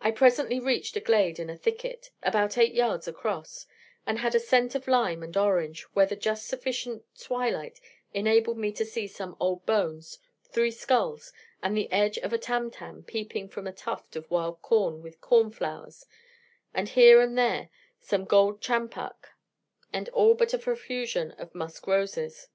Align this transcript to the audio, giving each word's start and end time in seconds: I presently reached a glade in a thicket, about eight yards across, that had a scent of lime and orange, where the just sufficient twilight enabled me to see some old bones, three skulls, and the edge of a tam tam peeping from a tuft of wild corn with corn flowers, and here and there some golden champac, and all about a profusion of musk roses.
I 0.00 0.10
presently 0.10 0.58
reached 0.58 0.96
a 0.96 1.00
glade 1.00 1.38
in 1.38 1.48
a 1.48 1.56
thicket, 1.56 2.10
about 2.24 2.58
eight 2.58 2.74
yards 2.74 3.06
across, 3.06 3.66
that 4.04 4.16
had 4.18 4.34
a 4.34 4.40
scent 4.40 4.74
of 4.74 4.88
lime 4.88 5.22
and 5.22 5.36
orange, 5.36 5.82
where 5.92 6.06
the 6.06 6.16
just 6.16 6.48
sufficient 6.48 7.04
twilight 7.16 7.80
enabled 8.12 8.58
me 8.58 8.72
to 8.72 8.84
see 8.84 9.06
some 9.06 9.36
old 9.38 9.64
bones, 9.64 10.18
three 10.42 10.72
skulls, 10.72 11.32
and 11.62 11.76
the 11.76 11.88
edge 11.92 12.18
of 12.18 12.32
a 12.32 12.36
tam 12.36 12.68
tam 12.68 13.04
peeping 13.04 13.48
from 13.48 13.68
a 13.68 13.72
tuft 13.72 14.16
of 14.16 14.28
wild 14.28 14.60
corn 14.60 15.02
with 15.04 15.20
corn 15.20 15.52
flowers, 15.52 16.04
and 16.74 16.88
here 16.88 17.20
and 17.20 17.38
there 17.38 17.70
some 18.00 18.24
golden 18.24 18.58
champac, 18.60 19.36
and 19.92 20.08
all 20.08 20.32
about 20.32 20.52
a 20.52 20.58
profusion 20.58 21.30
of 21.38 21.54
musk 21.54 21.86
roses. 21.86 22.48